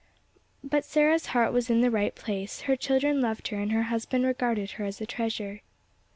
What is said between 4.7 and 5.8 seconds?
her as a treasure.